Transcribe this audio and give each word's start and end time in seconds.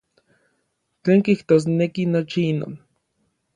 ¿Tlen 1.01 1.19
kijtosneki 1.25 2.03
nochi 2.13 2.41
inon? 2.51 2.73